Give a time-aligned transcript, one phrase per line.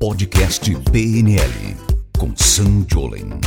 [0.00, 1.76] Podcast PNL
[2.18, 3.38] com Sam Jolen.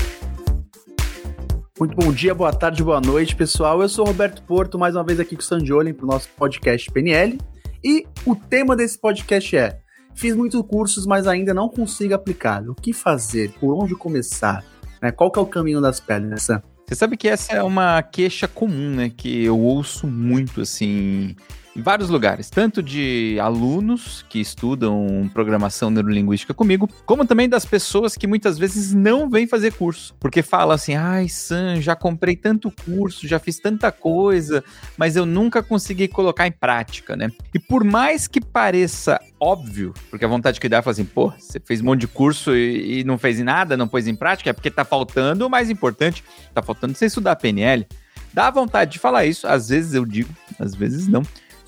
[1.79, 3.81] Muito bom dia, boa tarde, boa noite, pessoal.
[3.81, 6.29] Eu sou Roberto Porto, mais uma vez aqui com o Sam Jolen para o nosso
[6.37, 7.39] podcast PNL.
[7.83, 9.79] E o tema desse podcast é:
[10.13, 12.61] Fiz muitos cursos, mas ainda não consigo aplicar.
[12.69, 13.51] O que fazer?
[13.53, 14.63] Por onde começar?
[15.01, 15.11] Né?
[15.11, 16.61] Qual que é o caminho das pedras, Sam?
[16.85, 19.09] Você sabe que essa é uma queixa comum, né?
[19.09, 21.35] Que eu ouço muito, assim,
[21.75, 28.15] em vários lugares, tanto de alunos que estudam programação neurolinguística comigo, como também das pessoas
[28.15, 32.71] que muitas vezes não vêm fazer curso, porque falam assim: "Ai, Sam, já comprei tanto
[32.85, 34.63] curso, já fiz tanta coisa,
[34.97, 37.29] mas eu nunca consegui colocar em prática, né?".
[37.53, 41.33] E por mais que pareça óbvio, porque a vontade que dá é falar assim, pô,
[41.37, 44.49] você fez um monte de curso e, e não fez nada, não pôs em prática,
[44.49, 47.85] é porque tá faltando o mais importante, tá faltando você estudar PNL.
[48.33, 51.23] Dá vontade de falar isso, às vezes eu digo, às vezes não.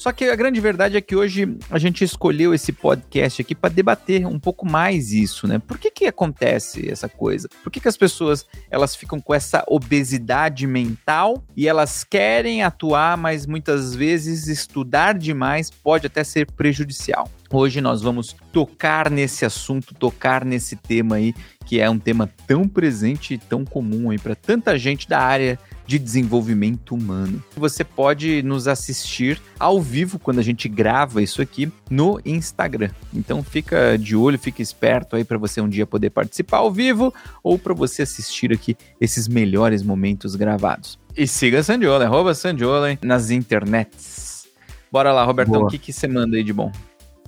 [0.05, 3.73] Só que a grande verdade é que hoje a gente escolheu esse podcast aqui para
[3.73, 5.57] debater um pouco mais isso, né?
[5.57, 7.49] Por que que acontece essa coisa?
[7.63, 13.17] Por que que as pessoas elas ficam com essa obesidade mental e elas querem atuar,
[13.17, 17.27] mas muitas vezes estudar demais pode até ser prejudicial?
[17.51, 21.33] Hoje nós vamos tocar nesse assunto, tocar nesse tema aí,
[21.65, 25.59] que é um tema tão presente e tão comum aí para tanta gente da área
[25.85, 27.43] de desenvolvimento humano.
[27.55, 32.89] Você pode nos assistir ao vivo quando a gente grava isso aqui no Instagram.
[33.13, 37.13] Então fica de olho, fica esperto aí para você um dia poder participar ao vivo
[37.43, 40.99] ou para você assistir aqui esses melhores momentos gravados.
[41.15, 44.47] E siga a Sandiola, arroba Sandiola nas internets.
[44.91, 46.71] Bora lá, Robertão, o que, que você manda aí de bom?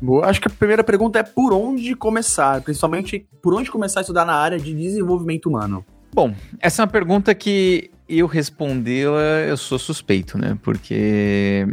[0.01, 0.25] Boa.
[0.27, 4.25] Acho que a primeira pergunta é por onde começar, principalmente por onde começar a estudar
[4.25, 5.85] na área de desenvolvimento humano.
[6.13, 10.57] Bom, essa é uma pergunta que eu respondê-la, eu sou suspeito, né?
[10.61, 11.65] Porque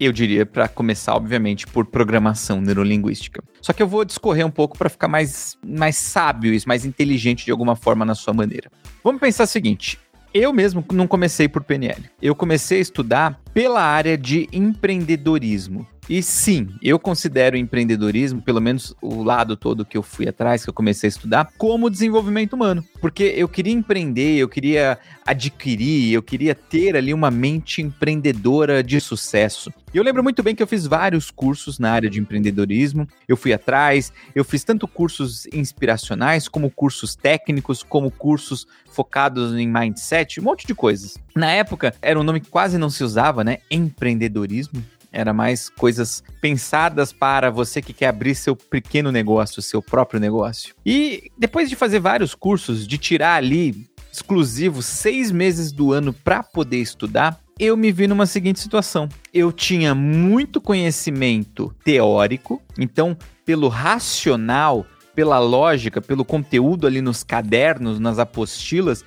[0.00, 3.42] eu diria para começar, obviamente, por programação neurolinguística.
[3.60, 7.50] Só que eu vou discorrer um pouco para ficar mais, mais sábio, mais inteligente de
[7.50, 8.70] alguma forma na sua maneira.
[9.04, 9.98] Vamos pensar o seguinte:
[10.34, 12.04] eu mesmo não comecei por PNL.
[12.20, 15.86] Eu comecei a estudar pela área de empreendedorismo.
[16.08, 20.68] E sim, eu considero empreendedorismo, pelo menos o lado todo que eu fui atrás, que
[20.68, 22.84] eu comecei a estudar, como desenvolvimento humano.
[23.00, 29.00] Porque eu queria empreender, eu queria adquirir, eu queria ter ali uma mente empreendedora de
[29.00, 29.72] sucesso.
[29.94, 33.36] E eu lembro muito bem que eu fiz vários cursos na área de empreendedorismo, eu
[33.36, 40.40] fui atrás, eu fiz tanto cursos inspiracionais, como cursos técnicos, como cursos focados em mindset,
[40.40, 41.16] um monte de coisas.
[41.34, 43.58] Na época, era um nome que quase não se usava, né?
[43.70, 44.82] Empreendedorismo.
[45.12, 50.74] Era mais coisas pensadas para você que quer abrir seu pequeno negócio, seu próprio negócio.
[50.84, 56.42] E depois de fazer vários cursos, de tirar ali exclusivo seis meses do ano para
[56.42, 59.08] poder estudar, eu me vi numa seguinte situação.
[59.32, 68.00] Eu tinha muito conhecimento teórico, então, pelo racional, pela lógica, pelo conteúdo ali nos cadernos,
[68.00, 69.04] nas apostilas,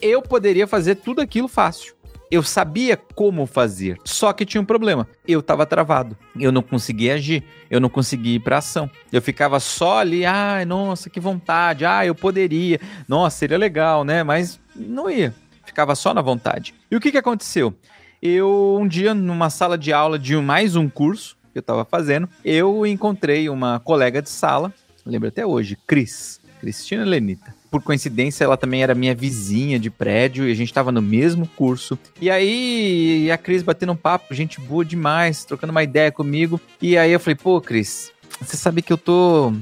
[0.00, 1.94] eu poderia fazer tudo aquilo fácil.
[2.30, 5.08] Eu sabia como fazer, só que tinha um problema.
[5.26, 6.16] Eu estava travado.
[6.38, 8.88] Eu não conseguia agir, eu não conseguia ir para ação.
[9.12, 11.84] Eu ficava só ali, ai, nossa, que vontade.
[11.84, 12.80] Ah, eu poderia.
[13.08, 14.22] Nossa, seria legal, né?
[14.22, 15.34] Mas não ia.
[15.64, 16.72] Ficava só na vontade.
[16.88, 17.74] E o que que aconteceu?
[18.22, 22.28] Eu um dia numa sala de aula de mais um curso que eu estava fazendo,
[22.44, 24.72] eu encontrei uma colega de sala,
[25.04, 30.48] lembro até hoje, Cris, Cristina Lenita por coincidência, ela também era minha vizinha de prédio
[30.48, 31.98] e a gente tava no mesmo curso.
[32.20, 36.60] E aí a Cris batendo um papo, gente boa demais, trocando uma ideia comigo.
[36.82, 38.10] E aí eu falei, pô, Cris,
[38.40, 39.52] você sabe que eu tô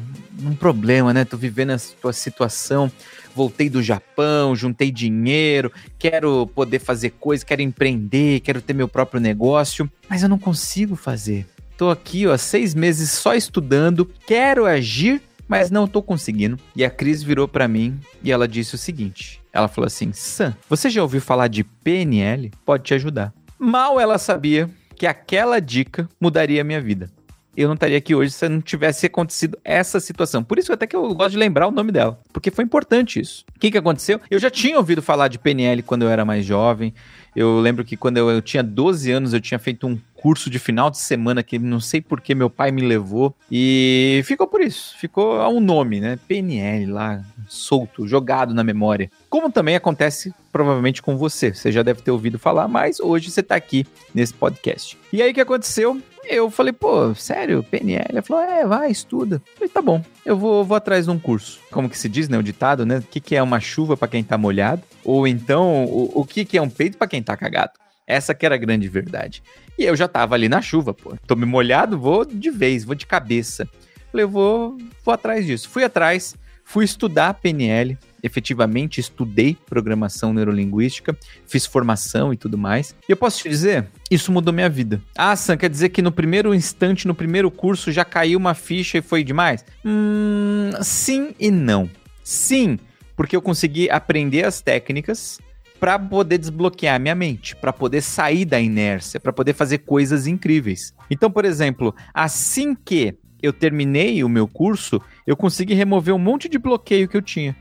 [0.40, 1.24] num problema, né?
[1.24, 2.90] Tô vivendo a tua situação.
[3.34, 9.20] Voltei do Japão, juntei dinheiro, quero poder fazer coisa, quero empreender, quero ter meu próprio
[9.20, 11.46] negócio, mas eu não consigo fazer.
[11.76, 16.58] Tô aqui, ó, seis meses só estudando, quero agir, mas não tô conseguindo.
[16.76, 20.54] E a Cris virou para mim e ela disse o seguinte: ela falou assim, Sam,
[20.68, 22.52] você já ouviu falar de PNL?
[22.64, 23.32] Pode te ajudar.
[23.58, 27.10] Mal ela sabia que aquela dica mudaria a minha vida.
[27.58, 30.44] Eu não estaria aqui hoje se não tivesse acontecido essa situação.
[30.44, 33.44] Por isso até que eu gosto de lembrar o nome dela, porque foi importante isso.
[33.52, 34.20] O que, que aconteceu?
[34.30, 36.94] Eu já tinha ouvido falar de PNL quando eu era mais jovem.
[37.34, 40.60] Eu lembro que quando eu, eu tinha 12 anos, eu tinha feito um curso de
[40.60, 44.60] final de semana que não sei por que meu pai me levou e ficou por
[44.60, 46.16] isso, ficou um nome, né?
[46.28, 49.10] PNL lá, solto, jogado na memória.
[49.28, 53.42] Como também acontece provavelmente com você, você já deve ter ouvido falar, mas hoje você
[53.42, 54.98] tá aqui nesse podcast.
[55.12, 56.00] E aí o que aconteceu?
[56.24, 58.06] Eu falei, pô, sério, PNL?
[58.08, 59.36] Ela falou, é, vai, estuda.
[59.36, 61.60] Eu falei, tá bom, eu vou, vou atrás de um curso.
[61.70, 62.98] Como que se diz, né, o ditado, né?
[62.98, 64.82] O que, que é uma chuva para quem tá molhado?
[65.04, 67.72] Ou então, o, o que, que é um peito para quem tá cagado?
[68.06, 69.42] Essa que era a grande verdade.
[69.78, 71.14] E eu já tava ali na chuva, pô.
[71.26, 73.68] Tô me molhado, vou de vez, vou de cabeça.
[74.10, 75.68] Falei, eu vou, vou atrás disso.
[75.68, 76.34] Fui atrás,
[76.64, 81.16] fui estudar PNL, efetivamente estudei programação neurolinguística,
[81.46, 82.94] fiz formação e tudo mais.
[83.08, 85.00] E eu posso te dizer, isso mudou minha vida.
[85.16, 88.98] Ah, Sam, quer dizer que no primeiro instante, no primeiro curso, já caiu uma ficha
[88.98, 89.64] e foi demais?
[89.84, 91.88] Hum, sim e não.
[92.22, 92.78] Sim,
[93.16, 95.38] porque eu consegui aprender as técnicas
[95.80, 100.92] para poder desbloquear minha mente, para poder sair da inércia, para poder fazer coisas incríveis.
[101.10, 106.48] Então, por exemplo, assim que eu terminei o meu curso, eu consegui remover um monte
[106.48, 107.56] de bloqueio que eu tinha.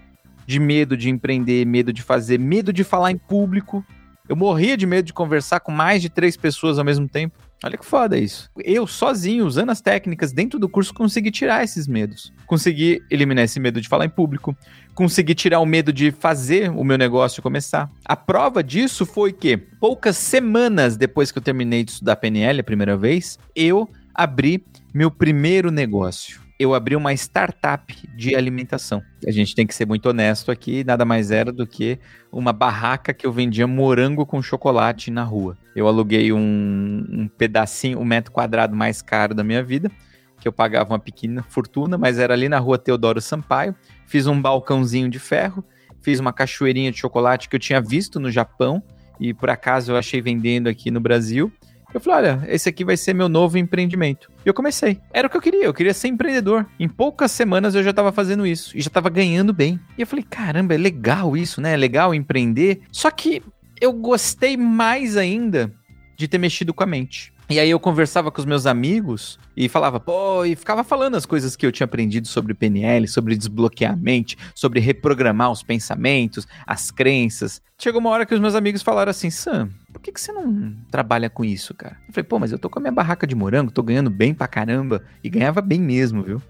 [0.48, 3.86] De medo de empreender, medo de fazer, medo de falar em público.
[4.28, 7.38] Eu morria de medo de conversar com mais de três pessoas ao mesmo tempo.
[7.64, 8.50] Olha que foda isso.
[8.64, 12.32] Eu, sozinho, usando as técnicas dentro do curso, consegui tirar esses medos.
[12.46, 14.56] Consegui eliminar esse medo de falar em público.
[14.94, 17.90] Consegui tirar o medo de fazer o meu negócio começar.
[18.06, 22.64] A prova disso foi que, poucas semanas depois que eu terminei de estudar PNL a
[22.64, 24.64] primeira vez, eu abri
[24.94, 26.47] meu primeiro negócio.
[26.59, 29.04] Eu abri uma startup de alimentação.
[29.27, 32.00] A gente tem que ser muito honesto aqui, nada mais era do que
[32.31, 35.56] uma barraca que eu vendia morango com chocolate na rua.
[35.75, 39.92] Eu aluguei um, um pedacinho, um metro quadrado mais caro da minha vida,
[40.39, 43.75] que eu pagava uma pequena fortuna, mas era ali na rua Teodoro Sampaio.
[44.07, 45.63] Fiz um balcãozinho de ferro,
[46.01, 48.81] fiz uma cachoeirinha de chocolate que eu tinha visto no Japão
[49.19, 51.51] e por acaso eu achei vendendo aqui no Brasil.
[51.94, 54.30] Eu falei, olha, esse aqui vai ser meu novo empreendimento.
[54.45, 55.00] E eu comecei.
[55.13, 56.66] Era o que eu queria, eu queria ser empreendedor.
[56.80, 59.80] Em poucas semanas eu já estava fazendo isso e já estava ganhando bem.
[59.98, 61.74] E eu falei, caramba, é legal isso, né?
[61.74, 62.81] É legal empreender.
[62.92, 63.42] Só que
[63.80, 65.74] eu gostei mais ainda
[66.18, 67.31] de ter mexido com a mente.
[67.50, 71.26] E aí eu conversava com os meus amigos e falava, pô, e ficava falando as
[71.26, 76.46] coisas que eu tinha aprendido sobre PNL, sobre desbloquear a mente, sobre reprogramar os pensamentos,
[76.66, 77.62] as crenças.
[77.78, 80.76] Chegou uma hora que os meus amigos falaram assim, Sam, por que, que você não
[80.92, 81.96] trabalha com isso, cara?
[82.08, 84.34] Eu falei, pô, mas eu tô com a minha barraca de morango, tô ganhando bem
[84.34, 85.02] pra caramba.
[85.24, 86.42] E ganhava bem mesmo, viu?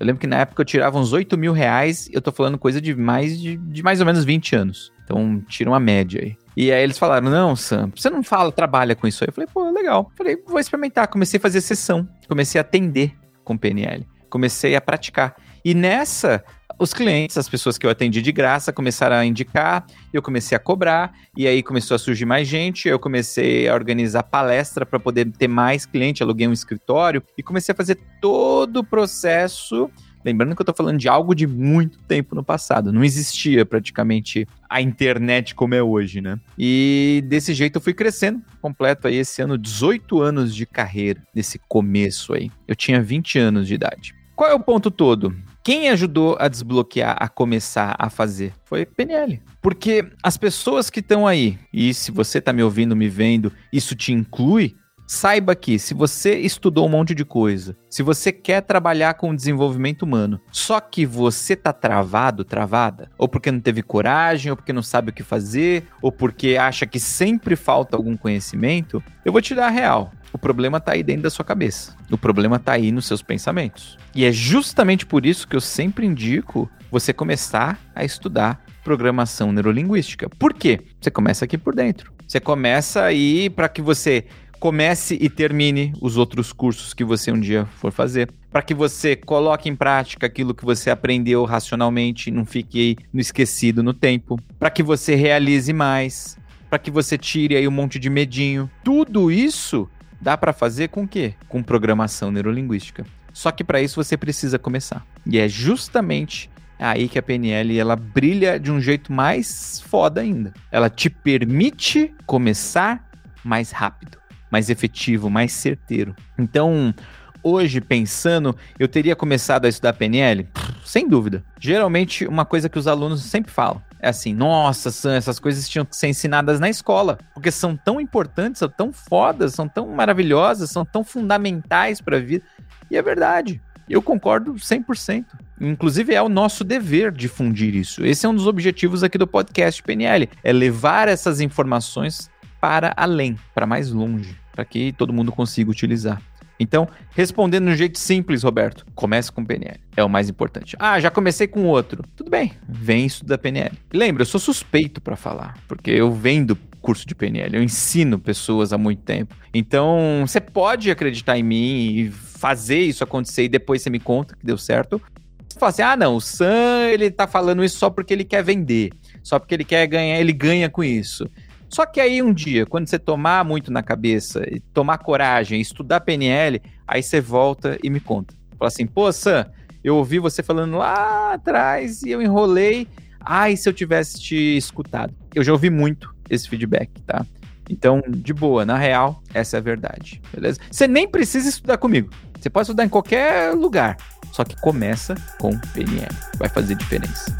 [0.00, 2.80] Eu lembro que na época eu tirava uns 8 mil reais, eu tô falando coisa
[2.80, 4.92] de mais de, de mais ou menos 20 anos.
[5.04, 6.36] Então, tira uma média aí.
[6.56, 9.28] E aí eles falaram: Não, Sam, você não fala, trabalha com isso aí.
[9.28, 10.10] Eu falei: Pô, legal.
[10.16, 11.08] Falei: Vou experimentar.
[11.08, 13.14] Comecei a fazer sessão, comecei a atender
[13.44, 15.36] com PNL, comecei a praticar.
[15.64, 16.44] E nessa,
[16.78, 20.58] os clientes, as pessoas que eu atendi de graça, começaram a indicar, eu comecei a
[20.58, 25.30] cobrar, e aí começou a surgir mais gente, eu comecei a organizar palestra para poder
[25.32, 29.90] ter mais cliente, aluguei um escritório e comecei a fazer todo o processo
[30.26, 32.92] Lembrando que eu estou falando de algo de muito tempo no passado.
[32.92, 36.40] Não existia praticamente a internet como é hoje, né?
[36.58, 38.42] E desse jeito eu fui crescendo.
[38.60, 42.50] Completo aí esse ano 18 anos de carreira, nesse começo aí.
[42.66, 44.16] Eu tinha 20 anos de idade.
[44.34, 45.32] Qual é o ponto todo?
[45.62, 48.52] Quem ajudou a desbloquear, a começar a fazer?
[48.64, 49.40] Foi PNL.
[49.62, 53.94] Porque as pessoas que estão aí, e se você está me ouvindo, me vendo, isso
[53.94, 54.74] te inclui,
[55.06, 60.02] Saiba que se você estudou um monte de coisa, se você quer trabalhar com desenvolvimento
[60.02, 64.82] humano, só que você tá travado, travada, ou porque não teve coragem, ou porque não
[64.82, 69.54] sabe o que fazer, ou porque acha que sempre falta algum conhecimento, eu vou te
[69.54, 70.10] dar a real.
[70.32, 71.96] O problema tá aí dentro da sua cabeça.
[72.10, 73.96] O problema tá aí nos seus pensamentos.
[74.12, 80.28] E é justamente por isso que eu sempre indico você começar a estudar programação neurolinguística.
[80.28, 80.80] Por quê?
[81.00, 82.12] Você começa aqui por dentro.
[82.26, 84.24] Você começa aí para que você
[84.58, 89.14] comece e termine os outros cursos que você um dia for fazer, para que você
[89.14, 94.70] coloque em prática aquilo que você aprendeu racionalmente, não fique no esquecido no tempo, para
[94.70, 98.70] que você realize mais, para que você tire aí um monte de medinho.
[98.82, 99.88] Tudo isso
[100.20, 101.34] dá para fazer com o quê?
[101.48, 103.04] Com programação neurolinguística.
[103.32, 105.06] Só que para isso você precisa começar.
[105.26, 110.54] E é justamente aí que a PNL ela brilha de um jeito mais foda ainda.
[110.72, 113.10] Ela te permite começar
[113.44, 116.14] mais rápido mais efetivo, mais certeiro.
[116.38, 116.94] Então,
[117.42, 120.48] hoje, pensando, eu teria começado a estudar PNL?
[120.84, 121.44] Sem dúvida.
[121.60, 125.84] Geralmente, uma coisa que os alunos sempre falam é assim: nossa, Sam, essas coisas tinham
[125.84, 130.70] que ser ensinadas na escola, porque são tão importantes, são tão fodas, são tão maravilhosas,
[130.70, 132.44] são tão fundamentais para a vida.
[132.90, 133.60] E é verdade.
[133.88, 135.24] Eu concordo 100%.
[135.60, 138.04] Inclusive, é o nosso dever difundir isso.
[138.04, 143.36] Esse é um dos objetivos aqui do podcast PNL: é levar essas informações para além,
[143.54, 146.20] para mais longe, para que todo mundo consiga utilizar.
[146.58, 149.78] Então, respondendo de um jeito simples, Roberto, comece com PNL.
[149.94, 150.74] É o mais importante.
[150.78, 152.02] Ah, já comecei com outro.
[152.16, 153.76] Tudo bem, vem estudar PNL.
[153.92, 158.72] Lembra, eu sou suspeito para falar, porque eu venho curso de PNL, eu ensino pessoas
[158.72, 159.34] há muito tempo.
[159.52, 164.36] Então, você pode acreditar em mim e fazer isso acontecer e depois você me conta
[164.36, 165.02] que deu certo.
[165.48, 168.44] Você fala assim: "Ah, não, o Sam, ele tá falando isso só porque ele quer
[168.44, 171.28] vender, só porque ele quer ganhar, ele ganha com isso".
[171.68, 174.42] Só que aí um dia, quando você tomar muito na cabeça,
[174.72, 178.34] tomar coragem, estudar PNL, aí você volta e me conta.
[178.58, 179.46] Fala assim, pô, Sam,
[179.82, 182.88] eu ouvi você falando lá atrás e eu enrolei.
[183.20, 185.12] Ai, se eu tivesse te escutado.
[185.34, 187.26] Eu já ouvi muito esse feedback, tá?
[187.68, 190.60] Então, de boa, na real, essa é a verdade, beleza?
[190.70, 192.10] Você nem precisa estudar comigo.
[192.38, 193.96] Você pode estudar em qualquer lugar.
[194.32, 196.14] Só que começa com PNL.
[196.38, 197.34] Vai fazer diferença.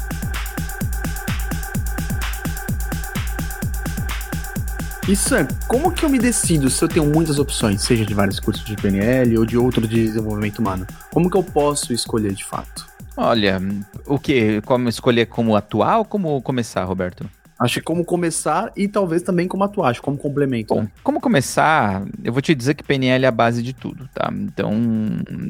[5.08, 8.40] E Sam, como que eu me decido se eu tenho muitas opções, seja de vários
[8.40, 10.84] cursos de PNL ou de outro de desenvolvimento humano?
[11.12, 12.88] Como que eu posso escolher de fato?
[13.16, 13.62] Olha,
[14.04, 14.60] o que?
[14.62, 17.24] Como escolher como atuar ou como começar, Roberto?
[17.56, 20.74] Acho que como começar e talvez também como atuar, acho como complemento.
[20.74, 20.90] Bom, né?
[21.04, 24.28] como começar, eu vou te dizer que PNL é a base de tudo, tá?
[24.32, 24.72] Então,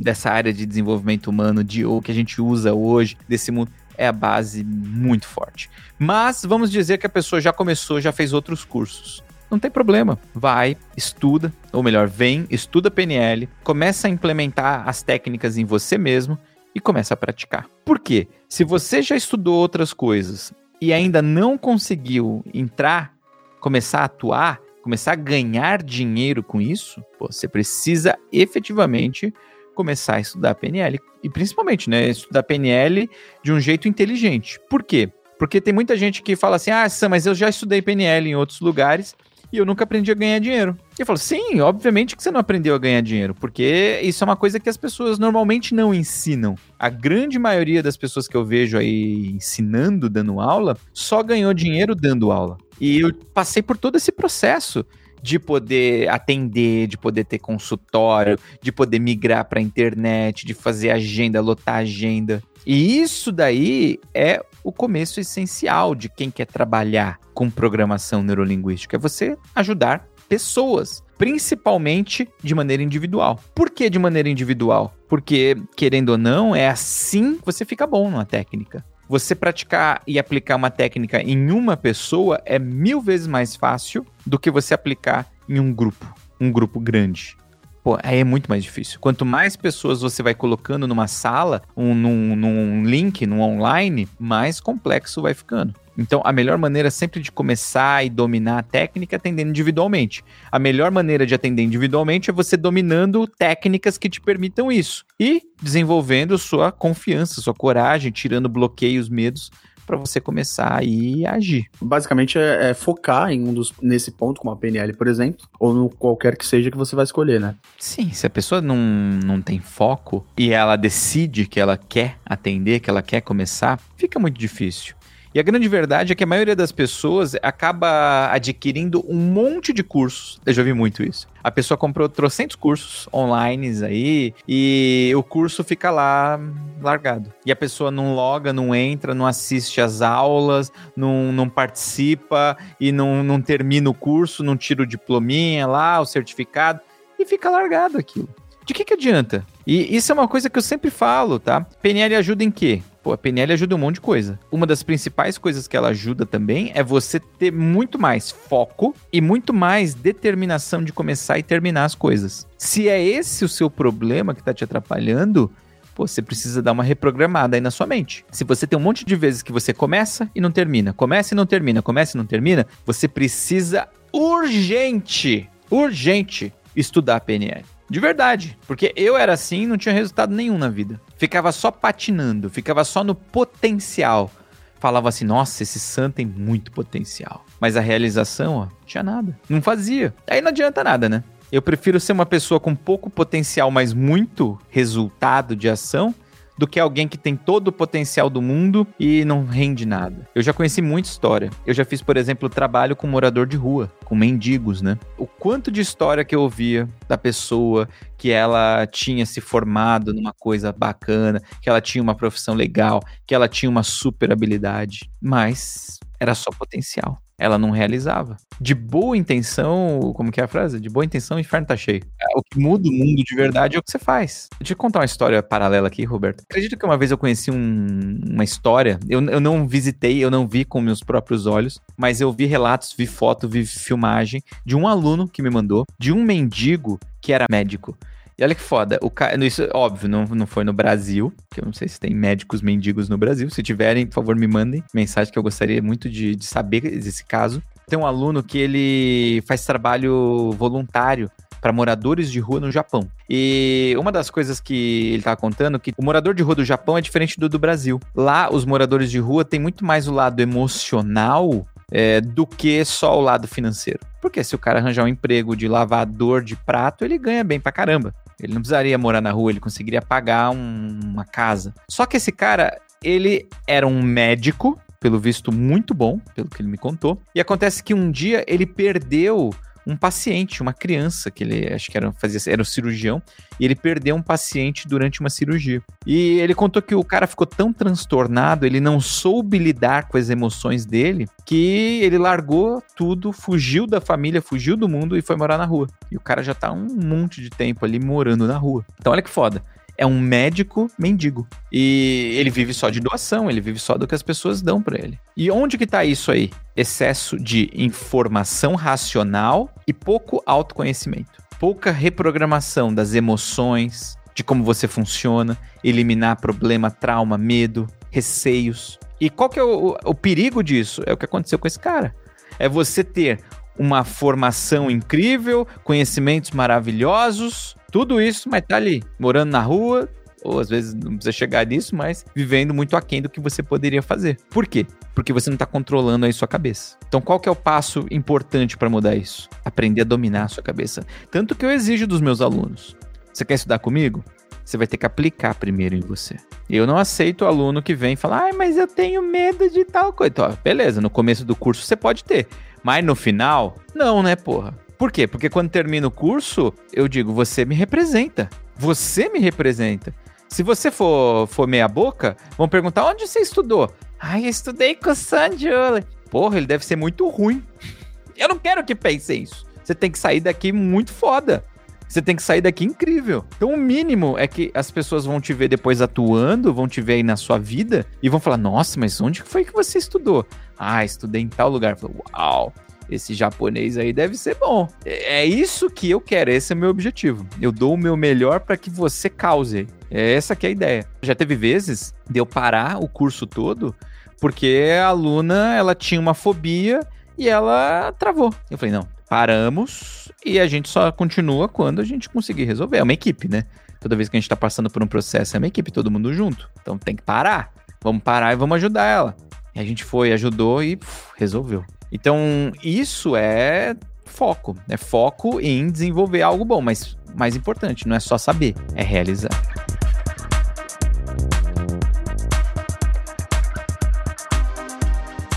[0.02, 4.06] dessa área de desenvolvimento humano, de o que a gente usa hoje, desse mundo, é
[4.06, 5.70] a base muito forte.
[5.98, 9.24] Mas vamos dizer que a pessoa já começou, já fez outros cursos.
[9.50, 10.18] Não tem problema.
[10.34, 16.38] Vai, estuda, ou melhor, vem, estuda PNL, começa a implementar as técnicas em você mesmo
[16.74, 17.68] e começa a praticar.
[17.84, 18.28] Por quê?
[18.48, 23.14] Se você já estudou outras coisas e ainda não conseguiu entrar,
[23.60, 29.32] começar a atuar, começar a ganhar dinheiro com isso, você precisa efetivamente
[29.74, 31.00] começar a estudar PNL.
[31.22, 33.08] E principalmente, né, estudar PNL
[33.42, 34.60] de um jeito inteligente.
[34.68, 35.10] Por quê?
[35.38, 38.36] Porque tem muita gente que fala assim: ah, Sam, mas eu já estudei PNL em
[38.36, 39.14] outros lugares
[39.56, 40.76] e eu nunca aprendi a ganhar dinheiro.
[40.98, 44.26] E eu falo, sim, obviamente que você não aprendeu a ganhar dinheiro, porque isso é
[44.26, 46.54] uma coisa que as pessoas normalmente não ensinam.
[46.78, 51.94] A grande maioria das pessoas que eu vejo aí ensinando, dando aula, só ganhou dinheiro
[51.94, 52.58] dando aula.
[52.80, 54.84] E eu passei por todo esse processo
[55.22, 60.90] de poder atender, de poder ter consultório, de poder migrar para a internet, de fazer
[60.90, 62.42] agenda, lotar agenda.
[62.64, 68.98] E isso daí é o começo essencial de quem quer trabalhar com programação neurolinguística, é
[68.98, 73.38] você ajudar pessoas, principalmente de maneira individual.
[73.54, 74.92] Por que de maneira individual?
[75.08, 78.84] Porque, querendo ou não, é assim que você fica bom numa técnica.
[79.08, 84.36] Você praticar e aplicar uma técnica em uma pessoa é mil vezes mais fácil do
[84.36, 87.36] que você aplicar em um grupo, um grupo grande.
[87.86, 88.98] Pô, aí é muito mais difícil.
[88.98, 94.58] Quanto mais pessoas você vai colocando numa sala, um, num, num link, num online, mais
[94.58, 95.72] complexo vai ficando.
[95.96, 100.24] Então, a melhor maneira sempre de começar e dominar a técnica é atendendo individualmente.
[100.50, 105.42] A melhor maneira de atender individualmente é você dominando técnicas que te permitam isso e
[105.62, 109.48] desenvolvendo sua confiança, sua coragem, tirando bloqueios, medos
[109.86, 111.66] para você começar aí a agir.
[111.80, 115.72] Basicamente é, é, focar em um dos nesse ponto, como a PNL, por exemplo, ou
[115.72, 117.54] no qualquer que seja que você vai escolher, né?
[117.78, 122.80] Sim, se a pessoa não, não tem foco e ela decide que ela quer atender,
[122.80, 124.94] que ela quer começar, fica muito difícil.
[125.36, 129.82] E a grande verdade é que a maioria das pessoas acaba adquirindo um monte de
[129.82, 130.40] cursos.
[130.46, 131.28] Eu já vi muito isso.
[131.44, 136.40] A pessoa comprou trocentos cursos online aí e o curso fica lá
[136.80, 137.30] largado.
[137.44, 142.90] E a pessoa não loga, não entra, não assiste as aulas, não, não participa e
[142.90, 146.80] não, não termina o curso, não tira o diplominha lá, o certificado
[147.18, 148.30] e fica largado aquilo.
[148.64, 149.44] De que, que adianta?
[149.66, 151.66] E isso é uma coisa que eu sempre falo, tá?
[151.82, 152.82] PNL ajuda em quê?
[153.02, 154.38] Pô, a PNL ajuda um monte de coisa.
[154.50, 159.20] Uma das principais coisas que ela ajuda também é você ter muito mais foco e
[159.20, 162.46] muito mais determinação de começar e terminar as coisas.
[162.56, 165.50] Se é esse o seu problema que tá te atrapalhando,
[165.96, 168.24] pô, você precisa dar uma reprogramada aí na sua mente.
[168.30, 171.36] Se você tem um monte de vezes que você começa e não termina, começa e
[171.36, 177.64] não termina, começa e não termina, você precisa urgente, urgente estudar PNL.
[177.88, 178.58] De verdade.
[178.66, 181.00] Porque eu era assim não tinha resultado nenhum na vida.
[181.16, 184.30] Ficava só patinando, ficava só no potencial.
[184.78, 187.44] Falava assim, nossa, esse Sam tem muito potencial.
[187.58, 189.38] Mas a realização, ó, tinha nada.
[189.48, 190.14] Não fazia.
[190.28, 191.24] Aí não adianta nada, né?
[191.50, 196.14] Eu prefiro ser uma pessoa com pouco potencial, mas muito resultado de ação,
[196.56, 200.28] do que alguém que tem todo o potencial do mundo e não rende nada.
[200.34, 201.50] Eu já conheci muita história.
[201.66, 204.98] Eu já fiz, por exemplo, trabalho com morador de rua, com mendigos, né?
[205.18, 210.32] O quanto de história que eu ouvia da pessoa que ela tinha se formado numa
[210.32, 215.98] coisa bacana, que ela tinha uma profissão legal, que ela tinha uma super habilidade, mas
[216.18, 218.36] era só potencial ela não realizava.
[218.60, 220.80] De boa intenção, como que é a frase?
[220.80, 222.02] De boa intenção, o inferno tá cheio.
[222.34, 224.48] O que muda o mundo de verdade é o que você faz.
[224.58, 226.42] Deixa eu contar uma história paralela aqui, Roberto.
[226.48, 230.46] Acredito que uma vez eu conheci um, uma história, eu, eu não visitei, eu não
[230.46, 234.88] vi com meus próprios olhos, mas eu vi relatos, vi foto, vi filmagem de um
[234.88, 237.96] aluno que me mandou, de um mendigo que era médico.
[238.38, 241.64] E olha que foda, o cara, isso óbvio, não, não foi no Brasil, que eu
[241.64, 243.48] não sei se tem médicos mendigos no Brasil.
[243.48, 247.24] Se tiverem, por favor, me mandem mensagem que eu gostaria muito de, de saber desse
[247.24, 247.62] caso.
[247.86, 251.30] Tem um aluno que ele faz trabalho voluntário
[251.62, 253.08] para moradores de rua no Japão.
[253.28, 256.98] E uma das coisas que ele estava contando que o morador de rua do Japão
[256.98, 257.98] é diferente do do Brasil.
[258.14, 263.18] Lá, os moradores de rua têm muito mais o lado emocional é, do que só
[263.18, 264.00] o lado financeiro.
[264.20, 267.72] Porque se o cara arranjar um emprego de lavador de prato, ele ganha bem pra
[267.72, 268.14] caramba.
[268.40, 271.74] Ele não precisaria morar na rua, ele conseguiria pagar um, uma casa.
[271.88, 276.68] Só que esse cara, ele era um médico, pelo visto muito bom, pelo que ele
[276.68, 277.20] me contou.
[277.34, 279.54] E acontece que um dia ele perdeu
[279.86, 283.22] um paciente, uma criança, que ele acho que era, fazia, era um cirurgião,
[283.58, 285.80] e ele perdeu um paciente durante uma cirurgia.
[286.04, 290.28] E ele contou que o cara ficou tão transtornado, ele não soube lidar com as
[290.28, 295.56] emoções dele, que ele largou tudo, fugiu da família, fugiu do mundo e foi morar
[295.56, 295.86] na rua.
[296.10, 298.84] E o cara já tá um monte de tempo ali morando na rua.
[298.98, 299.62] Então olha que foda
[299.98, 301.46] é um médico mendigo.
[301.72, 304.98] E ele vive só de doação, ele vive só do que as pessoas dão para
[304.98, 305.18] ele.
[305.36, 306.50] E onde que tá isso aí?
[306.76, 311.42] Excesso de informação racional e pouco autoconhecimento.
[311.58, 318.98] Pouca reprogramação das emoções, de como você funciona, eliminar problema, trauma, medo, receios.
[319.20, 321.02] E qual que é o, o perigo disso?
[321.06, 322.14] É o que aconteceu com esse cara.
[322.58, 323.40] É você ter
[323.78, 330.08] uma formação incrível, conhecimentos maravilhosos, tudo isso, mas tá ali, morando na rua,
[330.42, 334.02] ou às vezes não precisa chegar nisso, mas vivendo muito aquém do que você poderia
[334.02, 334.38] fazer.
[334.50, 334.86] Por quê?
[335.14, 336.96] Porque você não está controlando aí sua cabeça.
[337.08, 339.48] Então, qual que é o passo importante para mudar isso?
[339.64, 341.04] Aprender a dominar a sua cabeça.
[341.30, 342.96] Tanto que eu exijo dos meus alunos.
[343.32, 344.24] Você quer estudar comigo?
[344.64, 346.36] Você vai ter que aplicar primeiro em você.
[346.68, 349.84] Eu não aceito o aluno que vem e fala, ai, mas eu tenho medo de
[349.84, 350.30] tal coisa.
[350.30, 352.48] Então, beleza, no começo do curso você pode ter.
[352.82, 354.74] Mas no final, não, né, porra?
[354.98, 355.26] Por quê?
[355.26, 358.48] Porque quando termina o curso, eu digo, você me representa.
[358.76, 360.14] Você me representa.
[360.48, 363.92] Se você for, for meia boca, vão perguntar onde você estudou.
[364.18, 366.02] Ai, eu estudei com o Sanjula.
[366.30, 367.62] Porra, ele deve ser muito ruim.
[368.36, 369.64] Eu não quero que pense isso.
[369.82, 371.64] Você tem que sair daqui muito foda.
[372.08, 373.44] Você tem que sair daqui incrível.
[373.56, 377.14] Então, o mínimo é que as pessoas vão te ver depois atuando, vão te ver
[377.14, 380.46] aí na sua vida e vão falar: Nossa, mas onde foi que você estudou?
[380.78, 381.96] Ah, estudei em tal lugar.
[381.96, 382.72] Falo, Uau,
[383.10, 384.88] esse japonês aí deve ser bom.
[385.04, 387.46] É, é isso que eu quero, esse é o meu objetivo.
[387.60, 389.86] Eu dou o meu melhor para que você cause.
[390.10, 391.06] É essa que é a ideia.
[391.22, 393.94] Já teve vezes de eu parar o curso todo
[394.40, 397.00] porque a aluna ela tinha uma fobia
[397.38, 398.54] e ela travou.
[398.70, 402.98] Eu falei, não, paramos e a gente só continua quando a gente conseguir resolver.
[402.98, 403.64] É uma equipe, né?
[404.00, 406.32] Toda vez que a gente tá passando por um processo, é uma equipe, todo mundo
[406.32, 406.68] junto.
[406.80, 407.72] Então tem que parar.
[408.02, 409.36] Vamos parar e vamos ajudar ela.
[409.74, 411.84] E a gente foi, ajudou e puf, resolveu.
[412.10, 414.76] Então, isso é foco.
[414.88, 419.50] É foco em desenvolver algo bom, mas mais importante, não é só saber, é realizar.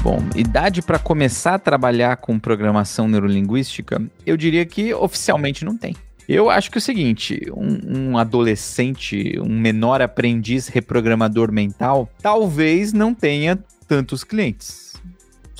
[0.01, 5.95] Bom, idade para começar a trabalhar com programação neurolinguística, eu diria que oficialmente não tem.
[6.27, 12.93] Eu acho que é o seguinte: um, um, adolescente, um menor aprendiz reprogramador mental, talvez
[12.93, 14.88] não tenha tantos clientes.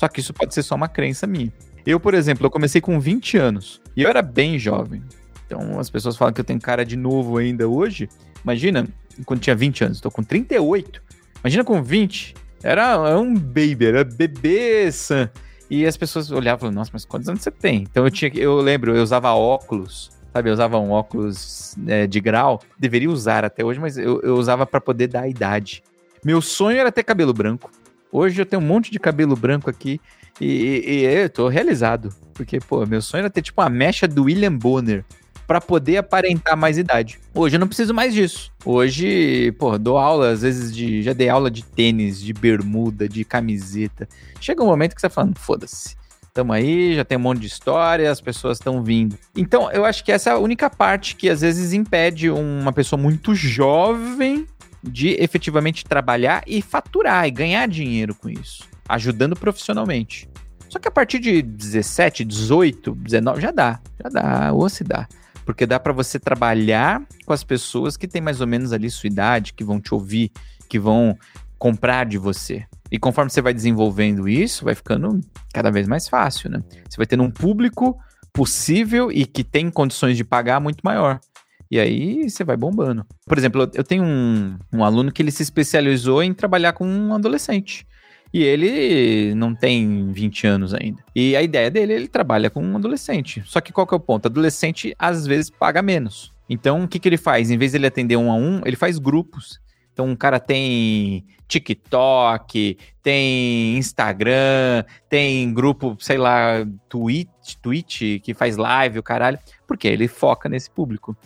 [0.00, 1.52] Só que isso pode ser só uma crença minha.
[1.84, 5.02] Eu, por exemplo, eu comecei com 20 anos e eu era bem jovem.
[5.44, 8.08] Então as pessoas falam que eu tenho cara de novo ainda hoje.
[8.42, 8.88] Imagina,
[9.26, 11.02] quando tinha 20 anos, estou com 38.
[11.44, 12.34] Imagina com 20.
[12.62, 15.28] Era, um baby, era bebê san.
[15.68, 17.82] E as pessoas olhavam nossa, mas quantos anos você tem?
[17.82, 20.48] Então eu tinha eu lembro, eu usava óculos, sabe?
[20.48, 22.58] Eu usava um óculos é, de grau.
[22.78, 25.82] Deveria usar até hoje, mas eu, eu usava para poder dar a idade.
[26.24, 27.70] Meu sonho era ter cabelo branco.
[28.12, 30.00] Hoje eu tenho um monte de cabelo branco aqui
[30.40, 32.12] e, e, e eu tô realizado.
[32.34, 35.04] Porque, pô, meu sonho era ter tipo uma mecha do William Bonner
[35.46, 37.18] para poder aparentar mais idade.
[37.34, 38.52] Hoje eu não preciso mais disso.
[38.64, 41.02] Hoje, pô, dou aula, às vezes de.
[41.02, 44.08] Já dei aula de tênis, de bermuda, de camiseta.
[44.40, 45.96] Chega um momento que você tá falando, foda-se.
[46.32, 49.18] Tamo aí, já tem um monte de história, as pessoas estão vindo.
[49.36, 53.00] Então, eu acho que essa é a única parte que às vezes impede uma pessoa
[53.00, 54.46] muito jovem
[54.82, 60.28] de efetivamente trabalhar e faturar e ganhar dinheiro com isso, ajudando profissionalmente.
[60.68, 65.08] Só que a partir de 17, 18, 19 já dá, já dá, ou se dá.
[65.44, 69.08] Porque dá para você trabalhar com as pessoas que têm mais ou menos ali sua
[69.08, 70.30] idade, que vão te ouvir,
[70.68, 71.18] que vão
[71.58, 72.64] comprar de você.
[72.90, 75.20] E conforme você vai desenvolvendo isso, vai ficando
[75.52, 76.62] cada vez mais fácil, né?
[76.88, 77.98] Você vai tendo um público
[78.32, 81.20] possível e que tem condições de pagar muito maior.
[81.70, 83.06] E aí você vai bombando.
[83.26, 87.14] Por exemplo, eu tenho um, um aluno que ele se especializou em trabalhar com um
[87.14, 87.86] adolescente.
[88.32, 91.02] E ele não tem 20 anos ainda.
[91.14, 93.42] E a ideia dele, ele trabalha com um adolescente.
[93.46, 94.26] Só que qual que é o ponto?
[94.26, 96.32] Adolescente, às vezes, paga menos.
[96.48, 97.50] Então, o que, que ele faz?
[97.50, 99.60] Em vez de ele atender um a um, ele faz grupos.
[99.92, 108.56] Então, um cara tem TikTok, tem Instagram, tem grupo, sei lá, Twitch, Twitch que faz
[108.56, 111.16] live, o caralho, porque ele foca nesse público.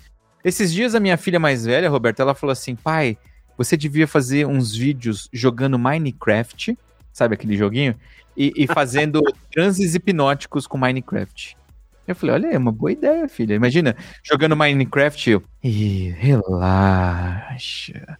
[0.44, 3.16] Esses dias a minha filha mais velha, Roberta, ela falou assim: pai,
[3.56, 6.76] você devia fazer uns vídeos jogando Minecraft,
[7.12, 7.94] sabe aquele joguinho?
[8.36, 11.56] E, e fazendo transes hipnóticos com Minecraft.
[12.06, 13.54] Eu falei, olha, é uma boa ideia, filha.
[13.54, 15.42] Imagina, jogando Minecraft, eu.
[15.62, 18.18] E relaxa.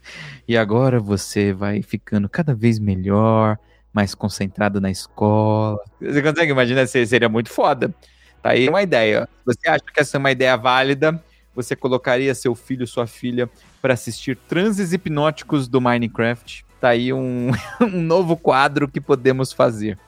[0.49, 3.59] E agora você vai ficando cada vez melhor,
[3.93, 5.79] mais concentrado na escola.
[6.01, 6.87] Você consegue imaginar?
[6.87, 7.95] Seria muito foda.
[8.43, 9.29] Tá aí uma ideia.
[9.45, 11.23] Você acha que essa é uma ideia válida?
[11.55, 13.49] Você colocaria seu filho, sua filha,
[13.81, 16.65] para assistir transes hipnóticos do Minecraft?
[16.81, 19.99] Tá aí um, um novo quadro que podemos fazer.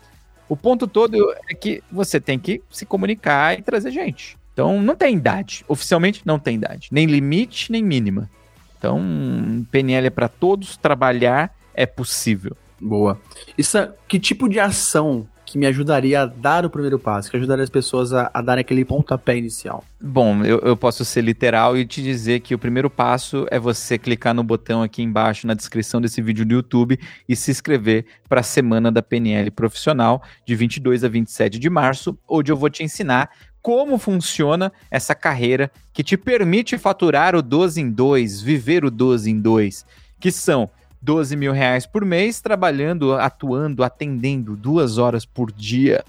[0.48, 1.16] O ponto todo
[1.48, 4.36] é que você tem que se comunicar e trazer gente.
[4.52, 5.64] Então não tem idade.
[5.68, 6.88] Oficialmente não tem idade.
[6.90, 8.30] Nem limite, nem mínima.
[8.78, 12.56] Então, PNL é para todos, trabalhar é possível.
[12.80, 13.20] Boa.
[13.56, 17.62] Isso, que tipo de ação que me ajudaria a dar o primeiro passo, que ajudaria
[17.62, 19.84] as pessoas a, a dar aquele pontapé inicial?
[20.00, 23.96] Bom, eu, eu, posso ser literal e te dizer que o primeiro passo é você
[23.96, 28.40] clicar no botão aqui embaixo na descrição desse vídeo do YouTube e se inscrever para
[28.40, 32.82] a semana da PNL profissional de 22 a 27 de março, onde eu vou te
[32.82, 33.30] ensinar
[33.62, 39.30] como funciona essa carreira que te permite faturar o 12 em 2, viver o 12
[39.30, 39.86] em 2,
[40.20, 46.04] que são 12 mil reais por mês, trabalhando, atuando, atendendo duas horas por dia.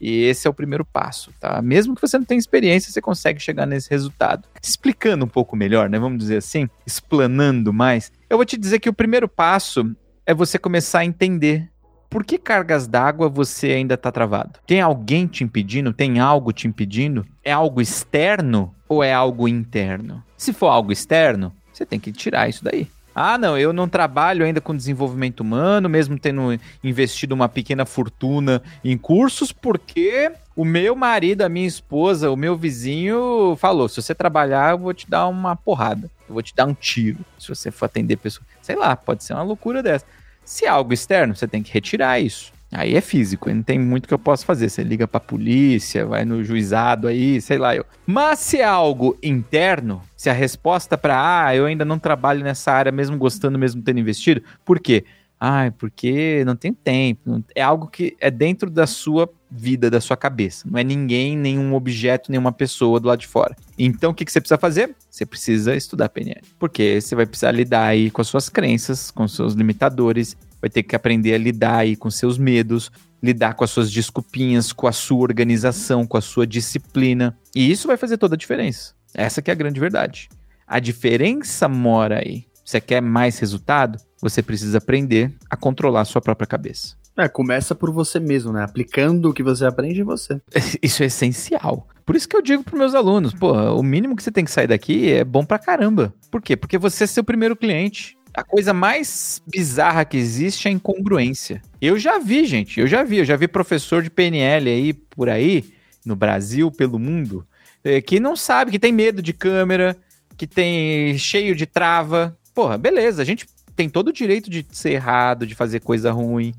[0.00, 1.60] E esse é o primeiro passo, tá?
[1.60, 4.48] Mesmo que você não tenha experiência, você consegue chegar nesse resultado.
[4.62, 5.98] Explicando um pouco melhor, né?
[5.98, 8.10] Vamos dizer assim, explanando mais.
[8.28, 11.68] Eu vou te dizer que o primeiro passo é você começar a entender
[12.10, 14.58] por que cargas d'água você ainda está travado?
[14.66, 15.92] Tem alguém te impedindo?
[15.92, 17.24] Tem algo te impedindo?
[17.44, 20.22] É algo externo ou é algo interno?
[20.36, 22.88] Se for algo externo, você tem que tirar isso daí.
[23.14, 28.62] Ah, não, eu não trabalho ainda com desenvolvimento humano, mesmo tendo investido uma pequena fortuna
[28.84, 34.14] em cursos, porque o meu marido, a minha esposa, o meu vizinho falou: se você
[34.14, 37.70] trabalhar, eu vou te dar uma porrada, eu vou te dar um tiro, se você
[37.70, 38.46] for atender pessoas.
[38.62, 40.04] Sei lá, pode ser uma loucura dessa.
[40.44, 42.52] Se é algo externo, você tem que retirar isso.
[42.72, 44.68] Aí é físico, não tem muito que eu possa fazer.
[44.68, 47.84] Você liga pra polícia, vai no juizado aí, sei lá eu.
[48.06, 52.70] Mas se é algo interno, se a resposta para ah, eu ainda não trabalho nessa
[52.70, 55.04] área, mesmo gostando, mesmo tendo investido, por quê?
[55.42, 57.42] Ah, porque não tem tempo.
[57.54, 60.68] É algo que é dentro da sua vida, da sua cabeça.
[60.70, 63.56] Não é ninguém, nenhum objeto, nenhuma pessoa do lado de fora.
[63.78, 64.94] Então, o que, que você precisa fazer?
[65.08, 66.42] Você precisa estudar PNL.
[66.58, 70.70] Porque você vai precisar lidar aí com as suas crenças, com os seus limitadores, vai
[70.70, 72.90] ter que aprender a lidar aí com seus medos,
[73.22, 77.36] lidar com as suas desculpinhas, com a sua organização, com a sua disciplina.
[77.54, 78.94] E isso vai fazer toda a diferença.
[79.14, 80.28] Essa que é a grande verdade.
[80.66, 82.44] A diferença mora aí.
[82.64, 83.98] Você quer mais resultado?
[84.22, 87.00] Você precisa aprender a controlar a sua própria cabeça.
[87.16, 88.62] É, começa por você mesmo, né?
[88.62, 90.40] Aplicando o que você aprende em você.
[90.82, 91.86] Isso é essencial.
[92.06, 94.50] Por isso que eu digo para meus alunos, pô, o mínimo que você tem que
[94.50, 96.12] sair daqui é bom pra caramba.
[96.28, 96.56] Por quê?
[96.56, 98.16] Porque você é seu primeiro cliente.
[98.32, 101.60] A coisa mais bizarra que existe é a incongruência.
[101.80, 105.28] Eu já vi, gente, eu já vi, eu já vi professor de PNL aí por
[105.28, 105.64] aí,
[106.04, 107.46] no Brasil, pelo mundo,
[107.82, 109.96] eh, que não sabe, que tem medo de câmera,
[110.36, 112.36] que tem cheio de trava.
[112.54, 116.54] Porra, beleza, a gente tem todo o direito de ser errado, de fazer coisa ruim.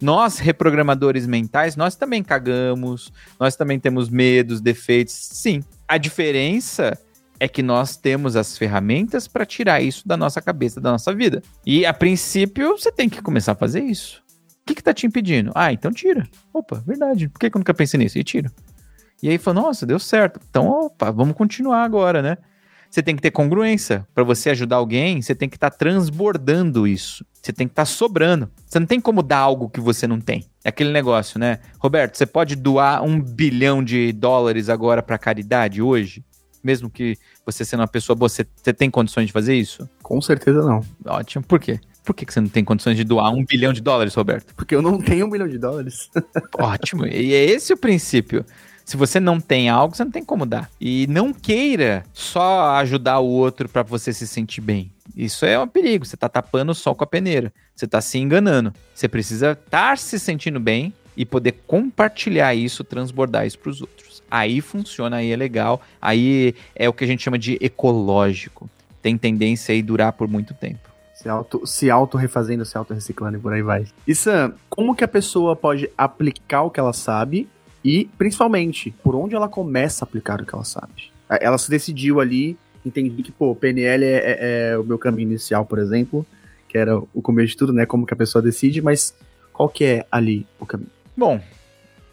[0.00, 5.14] Nós, reprogramadores mentais, nós também cagamos, nós também temos medos, defeitos.
[5.14, 6.98] Sim, a diferença
[7.38, 11.42] é que nós temos as ferramentas para tirar isso da nossa cabeça, da nossa vida.
[11.64, 14.22] E a princípio, você tem que começar a fazer isso.
[14.62, 15.52] O que, está te impedindo?
[15.54, 16.26] Ah, então tira.
[16.52, 17.28] Opa, verdade.
[17.28, 18.18] Por que, que eu nunca pensei nisso?
[18.18, 18.50] E tiro.
[19.22, 20.40] E aí falou, nossa, deu certo.
[20.50, 22.36] Então, opa, vamos continuar agora, né?
[22.90, 24.06] Você tem que ter congruência.
[24.14, 27.24] Para você ajudar alguém, você tem que estar tá transbordando isso.
[27.40, 28.50] Você tem que estar tá sobrando.
[28.66, 30.44] Você não tem como dar algo que você não tem.
[30.64, 31.60] É aquele negócio, né?
[31.78, 36.24] Roberto, você pode doar um bilhão de dólares agora para caridade hoje?
[36.66, 39.88] Mesmo que você sendo uma pessoa boa, você, você tem condições de fazer isso?
[40.02, 40.84] Com certeza não.
[41.06, 41.44] Ótimo.
[41.44, 41.80] Por quê?
[42.04, 44.54] Por que você não tem condições de doar um bilhão de dólares, Roberto?
[44.54, 46.10] Porque eu não tenho um bilhão de dólares.
[46.58, 47.06] Ótimo.
[47.06, 48.44] E é esse o princípio.
[48.84, 50.70] Se você não tem algo, você não tem como dar.
[50.80, 54.92] E não queira só ajudar o outro para você se sentir bem.
[55.16, 56.04] Isso é um perigo.
[56.04, 57.52] Você tá tapando o sol com a peneira.
[57.74, 58.72] Você tá se enganando.
[58.94, 63.80] Você precisa estar tá se sentindo bem e poder compartilhar isso, transbordar isso para os
[63.80, 64.15] outros.
[64.30, 68.68] Aí funciona, aí é legal, aí é o que a gente chama de ecológico.
[69.00, 70.90] Tem tendência a durar por muito tempo.
[71.14, 73.86] Se auto, se auto refazendo, se auto reciclando e por aí vai.
[74.06, 77.48] E Sam, como que a pessoa pode aplicar o que ela sabe
[77.84, 81.10] e, principalmente, por onde ela começa a aplicar o que ela sabe?
[81.40, 85.64] Ela se decidiu ali, entendi que, pô, PNL é, é, é o meu caminho inicial,
[85.64, 86.26] por exemplo,
[86.68, 87.86] que era o começo de tudo, né?
[87.86, 89.14] Como que a pessoa decide, mas
[89.52, 90.90] qual que é ali o caminho?
[91.16, 91.40] Bom,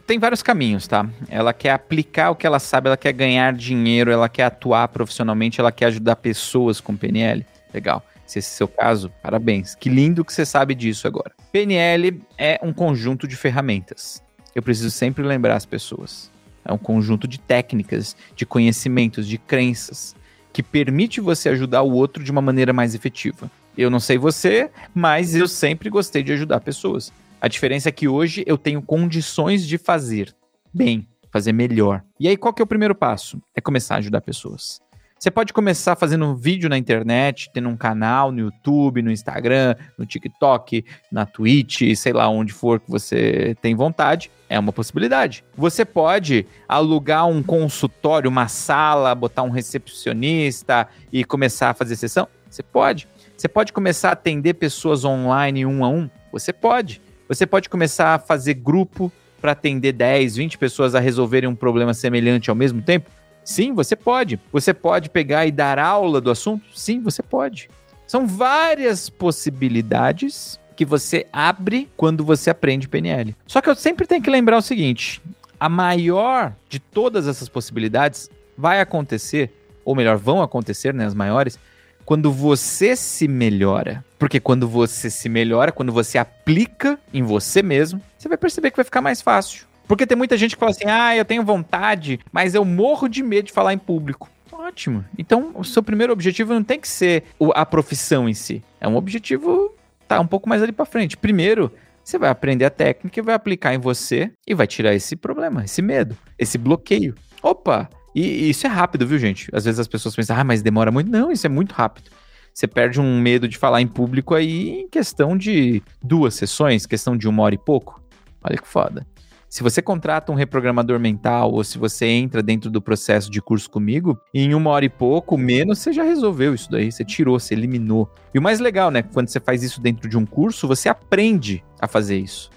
[0.06, 1.08] tem vários caminhos, tá?
[1.30, 5.60] Ela quer aplicar o que ela sabe, ela quer ganhar dinheiro, ela quer atuar profissionalmente,
[5.60, 7.46] ela quer ajudar pessoas com PNL.
[7.74, 8.06] Legal.
[8.26, 9.76] Se esse é o seu caso, parabéns.
[9.76, 11.32] Que lindo que você sabe disso agora.
[11.52, 14.24] PNL é um conjunto de ferramentas.
[14.56, 16.32] Eu preciso sempre lembrar as pessoas.
[16.66, 20.16] É um conjunto de técnicas, de conhecimentos, de crenças
[20.54, 23.50] que permite você ajudar o outro de uma maneira mais efetiva.
[23.76, 27.12] Eu não sei você, mas eu sempre gostei de ajudar pessoas.
[27.44, 30.34] A diferença é que hoje eu tenho condições de fazer
[30.74, 32.02] bem, fazer melhor.
[32.18, 33.42] E aí, qual que é o primeiro passo?
[33.54, 34.80] É começar a ajudar pessoas.
[35.20, 39.76] Você pode começar fazendo um vídeo na internet, tendo um canal no YouTube, no Instagram,
[39.98, 44.32] no TikTok, na Twitch, sei lá onde for que você tem vontade.
[44.48, 45.44] É uma possibilidade.
[45.58, 52.26] Você pode alugar um consultório, uma sala, botar um recepcionista e começar a fazer sessão?
[52.50, 53.06] Você pode.
[53.36, 56.10] Você pode começar a atender pessoas online um a um?
[56.32, 57.02] Você pode.
[57.28, 61.94] Você pode começar a fazer grupo para atender 10, 20 pessoas a resolverem um problema
[61.94, 63.10] semelhante ao mesmo tempo?
[63.44, 64.40] Sim, você pode.
[64.52, 66.66] Você pode pegar e dar aula do assunto?
[66.74, 67.70] Sim, você pode.
[68.08, 73.36] São várias possibilidades que você abre quando você aprende PNL.
[73.46, 75.22] Só que eu sempre tenho que lembrar o seguinte:
[75.60, 79.52] a maior de todas essas possibilidades vai acontecer,
[79.84, 81.60] ou melhor, vão acontecer, né, as maiores,
[82.06, 84.04] quando você se melhora.
[84.18, 88.78] Porque quando você se melhora, quando você aplica em você mesmo, você vai perceber que
[88.78, 89.66] vai ficar mais fácil.
[89.88, 93.22] Porque tem muita gente que fala assim: ah, eu tenho vontade, mas eu morro de
[93.22, 94.30] medo de falar em público.
[94.52, 95.04] Ótimo.
[95.18, 98.64] Então, o seu primeiro objetivo não tem que ser a profissão em si.
[98.80, 99.76] É um objetivo
[100.08, 101.18] tá um pouco mais ali para frente.
[101.18, 101.72] Primeiro,
[102.04, 105.64] você vai aprender a técnica e vai aplicar em você e vai tirar esse problema,
[105.64, 107.16] esse medo, esse bloqueio.
[107.42, 107.90] Opa!
[108.14, 109.50] E, isso é rápido, viu, gente?
[109.54, 111.10] Às vezes as pessoas pensam, ah, mas demora muito.
[111.10, 112.10] Não, isso é muito rápido.
[112.54, 117.18] Você perde um medo de falar em público aí em questão de duas sessões, questão
[117.18, 118.02] de uma hora e pouco.
[118.44, 119.08] Olha que foda.
[119.50, 123.70] Se você contrata um reprogramador mental ou se você entra dentro do processo de curso
[123.70, 127.54] comigo, em uma hora e pouco, menos, você já resolveu isso daí, você tirou, você
[127.54, 128.10] eliminou.
[128.34, 131.64] E o mais legal, né, quando você faz isso dentro de um curso, você aprende
[131.80, 132.50] a fazer isso.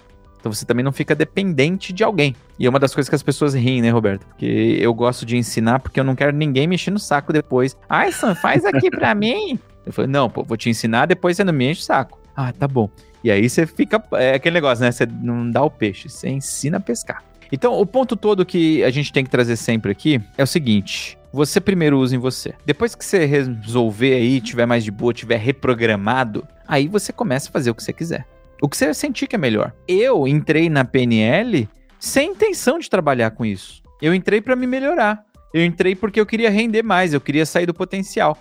[0.46, 2.37] Então você também não fica dependente de alguém.
[2.56, 4.24] E é uma das coisas que as pessoas riem, né, Roberto?
[4.26, 7.76] Porque eu gosto de ensinar porque eu não quero ninguém mexer no saco depois.
[7.88, 9.59] Ai, Sam, faz aqui pra mim.
[9.85, 12.20] Eu falei, não, pô, vou te ensinar, depois você não me enche o saco.
[12.37, 12.88] Ah, tá bom.
[13.24, 14.00] E aí você fica.
[14.12, 14.92] É aquele negócio, né?
[14.92, 17.24] Você não dá o peixe, você ensina a pescar.
[17.50, 21.18] Então, o ponto todo que a gente tem que trazer sempre aqui é o seguinte:
[21.32, 22.54] você primeiro usa em você.
[22.64, 27.52] Depois que você resolver aí, tiver mais de boa, tiver reprogramado, aí você começa a
[27.52, 28.24] fazer o que você quiser.
[28.60, 29.72] O que você sentir que é melhor.
[29.86, 33.82] Eu entrei na PNL sem intenção de trabalhar com isso.
[34.00, 35.24] Eu entrei para me melhorar.
[35.52, 38.36] Eu entrei porque eu queria render mais, eu queria sair do potencial.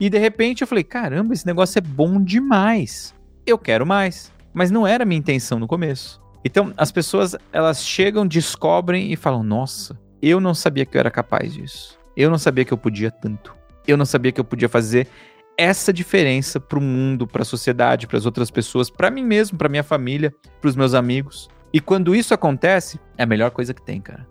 [0.00, 4.32] E de repente eu falei: caramba, esse negócio é bom demais eu quero mais.
[4.52, 6.20] Mas não era a minha intenção no começo.
[6.44, 11.10] Então, as pessoas, elas chegam, descobrem e falam: Nossa, eu não sabia que eu era
[11.10, 11.98] capaz disso.
[12.16, 13.54] Eu não sabia que eu podia tanto.
[13.86, 15.06] Eu não sabia que eu podia fazer
[15.58, 19.56] essa diferença para o mundo, para a sociedade, para as outras pessoas, para mim mesmo,
[19.56, 21.48] para minha família, para os meus amigos.
[21.72, 24.26] E quando isso acontece, é a melhor coisa que tem, cara.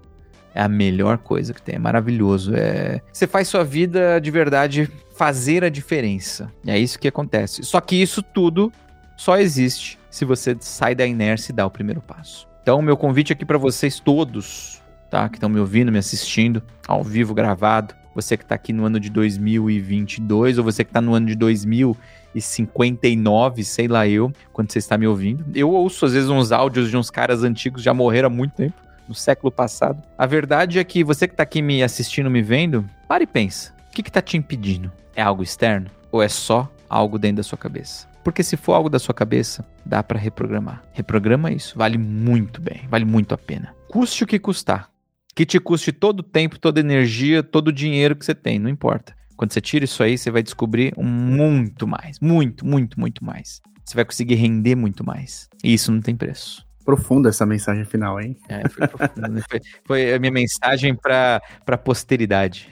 [0.53, 2.55] É a melhor coisa que tem, é maravilhoso.
[2.55, 3.01] É...
[3.11, 6.51] Você faz sua vida de verdade fazer a diferença.
[6.65, 7.63] É isso que acontece.
[7.63, 8.71] Só que isso tudo
[9.17, 12.47] só existe se você sai da inércia e dá o primeiro passo.
[12.61, 15.27] Então, meu convite aqui para vocês todos, tá?
[15.27, 17.93] Que estão me ouvindo, me assistindo, ao vivo, gravado.
[18.15, 21.35] Você que está aqui no ano de 2022, ou você que está no ano de
[21.35, 25.43] 2059, sei lá eu, quando você está me ouvindo.
[25.53, 28.73] Eu ouço, às vezes, uns áudios de uns caras antigos, já morreram há muito tempo,
[29.07, 30.01] no século passado.
[30.17, 33.75] A verdade é que você que está aqui me assistindo, me vendo, para e pensa.
[33.89, 34.91] O que está te impedindo?
[35.13, 35.91] É algo externo?
[36.11, 38.07] Ou é só algo dentro da sua cabeça?
[38.23, 40.81] Porque se for algo da sua cabeça, dá para reprogramar.
[40.93, 43.75] Reprograma isso, vale muito bem, vale muito a pena.
[43.87, 44.89] Custe o que custar.
[45.35, 48.57] Que te custe todo o tempo, toda a energia, todo o dinheiro que você tem,
[48.57, 49.13] não importa.
[49.35, 53.61] Quando você tira isso aí, você vai descobrir muito mais, muito, muito, muito mais.
[53.83, 55.49] Você vai conseguir render muito mais.
[55.63, 56.65] E isso não tem preço.
[56.85, 58.37] Profunda essa mensagem final, hein?
[58.47, 59.27] É, foi profunda.
[59.27, 59.41] Né?
[59.49, 62.69] foi, foi a minha mensagem para a posteridade.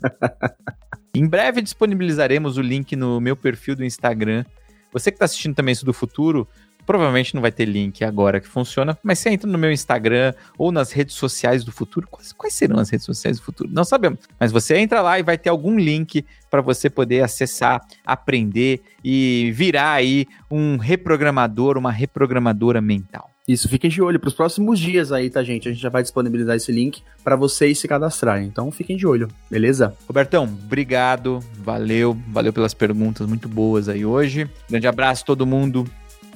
[1.12, 4.44] em breve disponibilizaremos o link no meu perfil do Instagram
[4.92, 6.48] você que está assistindo também isso do futuro,
[6.88, 10.72] Provavelmente não vai ter link agora que funciona, mas você entra no meu Instagram ou
[10.72, 12.08] nas redes sociais do futuro.
[12.10, 13.68] Quais, quais serão as redes sociais do futuro?
[13.70, 14.20] Não sabemos.
[14.40, 19.52] Mas você entra lá e vai ter algum link para você poder acessar, aprender e
[19.54, 23.30] virar aí um reprogramador, uma reprogramadora mental.
[23.46, 25.68] Isso, fiquem de olho para os próximos dias aí, tá, gente?
[25.68, 28.46] A gente já vai disponibilizar esse link para vocês se cadastrarem.
[28.46, 29.94] Então, fiquem de olho, beleza?
[30.06, 34.48] Robertão, obrigado, valeu, valeu pelas perguntas muito boas aí hoje.
[34.70, 35.86] Grande abraço todo mundo.